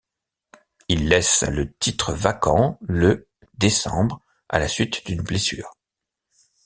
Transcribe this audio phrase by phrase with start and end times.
[0.87, 3.27] Il laisse le titre vacant le
[3.59, 5.75] décembre à la suite d'une blessure.